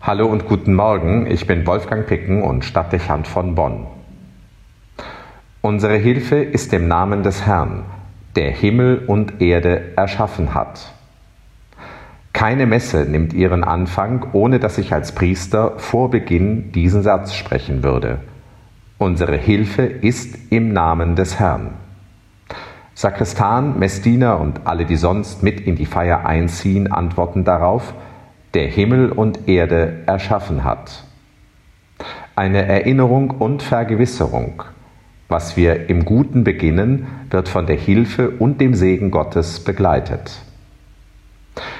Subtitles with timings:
[0.00, 3.88] Hallo und guten Morgen, ich bin Wolfgang Picken und Stadtdechant von Bonn.
[5.60, 7.82] Unsere Hilfe ist im Namen des Herrn,
[8.36, 10.92] der Himmel und Erde erschaffen hat.
[12.32, 17.82] Keine Messe nimmt ihren Anfang, ohne dass ich als Priester vor Beginn diesen Satz sprechen
[17.82, 18.20] würde.
[18.98, 21.72] Unsere Hilfe ist im Namen des Herrn.
[22.94, 27.94] Sakristan, Messdiener und alle, die sonst mit in die Feier einziehen, antworten darauf,
[28.54, 31.04] der Himmel und Erde erschaffen hat.
[32.34, 34.62] Eine Erinnerung und Vergewisserung.
[35.28, 40.40] Was wir im Guten beginnen, wird von der Hilfe und dem Segen Gottes begleitet.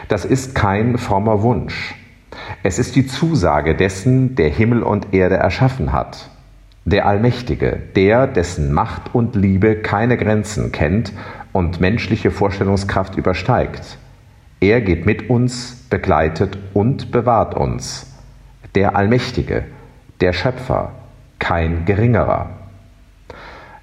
[0.09, 1.95] Das ist kein frommer Wunsch.
[2.63, 6.29] Es ist die Zusage dessen, der Himmel und Erde erschaffen hat.
[6.85, 11.13] Der Allmächtige, der, dessen Macht und Liebe keine Grenzen kennt
[11.53, 13.99] und menschliche Vorstellungskraft übersteigt.
[14.61, 18.13] Er geht mit uns, begleitet und bewahrt uns.
[18.75, 19.65] Der Allmächtige,
[20.21, 20.93] der Schöpfer,
[21.39, 22.51] kein geringerer.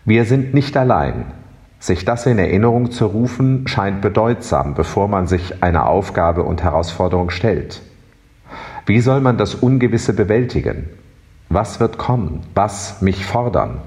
[0.04, 1.26] Wir sind nicht allein.
[1.80, 7.30] Sich das in Erinnerung zu rufen, scheint bedeutsam, bevor man sich einer Aufgabe und Herausforderung
[7.30, 7.82] stellt.
[8.86, 10.90] Wie soll man das Ungewisse bewältigen?
[11.48, 12.42] Was wird kommen?
[12.54, 13.82] Was mich fordern?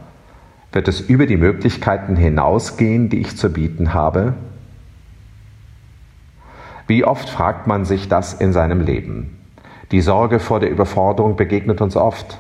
[0.73, 4.35] Wird es über die Möglichkeiten hinausgehen, die ich zu bieten habe?
[6.89, 9.37] Wie oft fragt man sich das in seinem Leben?
[9.93, 12.39] Die Sorge vor der Überforderung begegnet uns oft.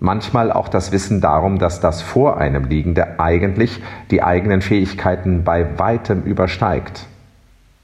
[0.00, 5.78] Manchmal auch das Wissen darum, dass das vor einem Liegende eigentlich die eigenen Fähigkeiten bei
[5.78, 7.06] weitem übersteigt.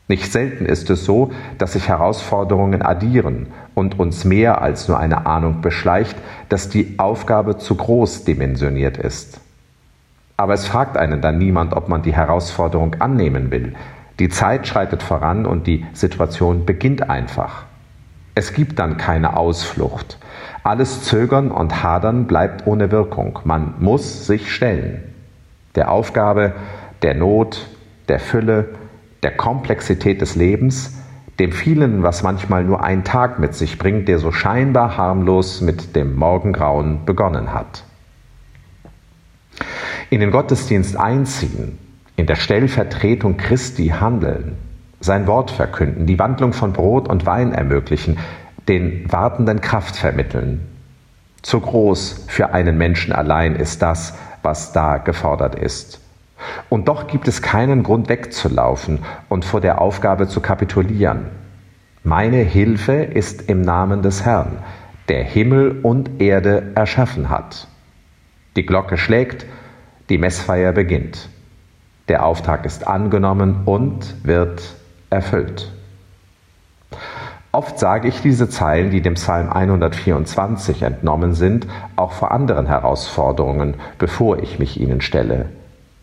[0.06, 5.24] Nicht selten ist es so, dass sich Herausforderungen addieren und uns mehr als nur eine
[5.24, 6.18] Ahnung beschleicht,
[6.50, 9.40] dass die Aufgabe zu groß dimensioniert ist.
[10.36, 13.74] Aber es fragt einen dann niemand, ob man die Herausforderung annehmen will,
[14.18, 17.64] die Zeit schreitet voran und die Situation beginnt einfach.
[18.34, 20.18] Es gibt dann keine Ausflucht.
[20.62, 23.38] Alles Zögern und Hadern bleibt ohne Wirkung.
[23.44, 25.02] Man muss sich stellen.
[25.74, 26.54] Der Aufgabe,
[27.02, 27.66] der Not,
[28.08, 28.74] der Fülle,
[29.22, 31.02] der Komplexität des Lebens,
[31.38, 35.94] dem vielen, was manchmal nur ein Tag mit sich bringt, der so scheinbar harmlos mit
[35.94, 37.84] dem Morgengrauen begonnen hat.
[40.08, 41.78] In den Gottesdienst einziehen,
[42.16, 44.56] in der Stellvertretung Christi handeln,
[45.00, 48.18] sein Wort verkünden, die Wandlung von Brot und Wein ermöglichen,
[48.68, 50.66] den Wartenden Kraft vermitteln.
[51.42, 56.00] Zu groß für einen Menschen allein ist das, was da gefordert ist.
[56.68, 61.26] Und doch gibt es keinen Grund wegzulaufen und vor der Aufgabe zu kapitulieren.
[62.02, 64.58] Meine Hilfe ist im Namen des Herrn,
[65.08, 67.68] der Himmel und Erde erschaffen hat.
[68.56, 69.46] Die Glocke schlägt,
[70.08, 71.28] die Messfeier beginnt.
[72.08, 74.62] Der Auftrag ist angenommen und wird
[75.10, 75.72] erfüllt.
[77.50, 83.74] Oft sage ich diese Zeilen, die dem Psalm 124 entnommen sind, auch vor anderen Herausforderungen,
[83.98, 85.46] bevor ich mich ihnen stelle,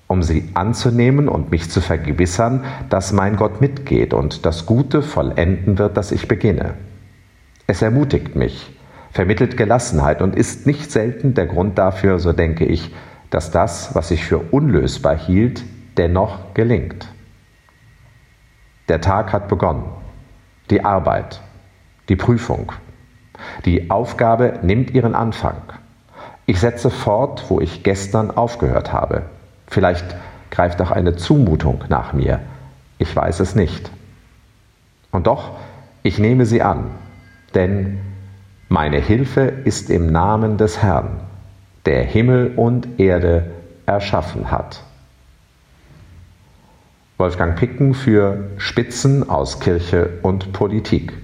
[0.08, 5.78] um sie anzunehmen und mich zu vergewissern, dass mein Gott mitgeht und das Gute vollenden
[5.78, 6.74] wird, das ich beginne.
[7.68, 8.76] Es ermutigt mich,
[9.12, 12.94] vermittelt Gelassenheit und ist nicht selten der Grund dafür, so denke ich,
[13.30, 15.64] dass das, was ich für unlösbar hielt,
[15.98, 17.08] dennoch gelingt.
[18.90, 19.86] Der Tag hat begonnen.
[20.70, 21.42] Die Arbeit,
[22.10, 22.72] die Prüfung,
[23.66, 25.62] die Aufgabe nimmt ihren Anfang.
[26.46, 29.24] Ich setze fort, wo ich gestern aufgehört habe.
[29.68, 30.06] Vielleicht
[30.52, 32.40] greift auch eine Zumutung nach mir.
[32.98, 33.90] Ich weiß es nicht.
[35.12, 35.52] Und doch,
[36.04, 36.92] ich nehme sie an,
[37.56, 38.00] denn
[38.68, 41.22] meine Hilfe ist im Namen des Herrn,
[41.86, 43.52] der Himmel und Erde
[43.86, 44.84] erschaffen hat.
[47.18, 51.23] Wolfgang Picken für Spitzen aus Kirche und Politik.